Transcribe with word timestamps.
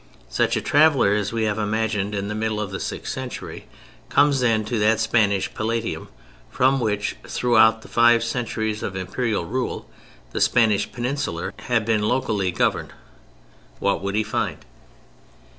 Such 0.29 0.57
a 0.57 0.61
traveler 0.61 1.13
as 1.13 1.31
we 1.31 1.43
have 1.43 1.59
imagined 1.59 2.15
in 2.15 2.27
the 2.27 2.33
middle 2.33 2.59
of 2.59 2.71
the 2.71 2.79
sixth 2.79 3.13
century 3.13 3.67
comes, 4.09 4.39
then, 4.39 4.65
to 4.65 4.79
that 4.79 4.99
Spanish 4.99 5.53
Palatium 5.53 6.07
from 6.49 6.79
which, 6.79 7.17
throughout 7.27 7.83
the 7.83 7.87
five 7.87 8.23
centuries 8.23 8.81
of 8.81 8.95
Imperial 8.95 9.45
rule, 9.45 9.87
the 10.31 10.41
Spanish 10.41 10.91
Peninsular 10.91 11.53
had 11.65 11.85
been 11.85 12.01
locally 12.01 12.49
governed. 12.49 12.93
What 13.77 14.01
would 14.01 14.15
he 14.15 14.23
find? 14.23 14.65